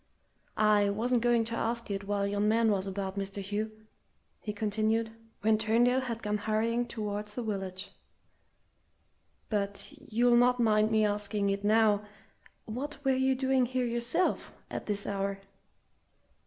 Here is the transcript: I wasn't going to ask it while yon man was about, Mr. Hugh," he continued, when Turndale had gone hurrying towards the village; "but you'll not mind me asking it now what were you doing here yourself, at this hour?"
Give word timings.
I 0.57 0.89
wasn't 0.89 1.21
going 1.21 1.43
to 1.43 1.55
ask 1.55 1.91
it 1.91 2.05
while 2.05 2.25
yon 2.25 2.47
man 2.47 2.71
was 2.71 2.87
about, 2.87 3.17
Mr. 3.19 3.39
Hugh," 3.39 3.71
he 4.39 4.51
continued, 4.51 5.11
when 5.41 5.59
Turndale 5.59 6.01
had 6.01 6.23
gone 6.23 6.39
hurrying 6.39 6.87
towards 6.87 7.35
the 7.35 7.43
village; 7.43 7.91
"but 9.51 9.93
you'll 9.99 10.35
not 10.37 10.59
mind 10.59 10.89
me 10.89 11.05
asking 11.05 11.51
it 11.51 11.63
now 11.63 12.03
what 12.65 12.97
were 13.05 13.11
you 13.11 13.35
doing 13.35 13.67
here 13.67 13.85
yourself, 13.85 14.57
at 14.71 14.87
this 14.87 15.05
hour?" 15.05 15.39